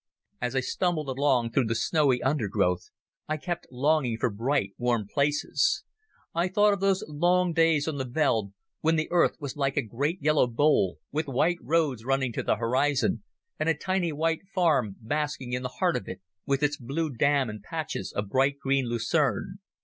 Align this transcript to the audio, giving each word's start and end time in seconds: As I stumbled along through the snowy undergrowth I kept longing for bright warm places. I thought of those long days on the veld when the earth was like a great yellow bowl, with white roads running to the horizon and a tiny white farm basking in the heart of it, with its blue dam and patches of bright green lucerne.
As 0.41 0.55
I 0.55 0.61
stumbled 0.61 1.09
along 1.09 1.51
through 1.51 1.65
the 1.65 1.75
snowy 1.75 2.23
undergrowth 2.23 2.89
I 3.27 3.37
kept 3.37 3.67
longing 3.71 4.17
for 4.19 4.31
bright 4.31 4.71
warm 4.79 5.05
places. 5.07 5.83
I 6.33 6.47
thought 6.47 6.73
of 6.73 6.79
those 6.79 7.03
long 7.07 7.53
days 7.53 7.87
on 7.87 7.97
the 7.99 8.05
veld 8.07 8.51
when 8.79 8.95
the 8.95 9.07
earth 9.11 9.35
was 9.39 9.55
like 9.55 9.77
a 9.77 9.83
great 9.83 10.19
yellow 10.19 10.47
bowl, 10.47 10.97
with 11.11 11.27
white 11.27 11.59
roads 11.61 12.03
running 12.03 12.33
to 12.33 12.41
the 12.41 12.55
horizon 12.55 13.21
and 13.59 13.69
a 13.69 13.75
tiny 13.77 14.11
white 14.11 14.41
farm 14.55 14.95
basking 15.01 15.53
in 15.53 15.61
the 15.61 15.69
heart 15.69 15.95
of 15.95 16.07
it, 16.07 16.19
with 16.47 16.63
its 16.63 16.77
blue 16.77 17.11
dam 17.11 17.47
and 17.47 17.61
patches 17.61 18.11
of 18.11 18.27
bright 18.27 18.57
green 18.57 18.87
lucerne. 18.89 19.59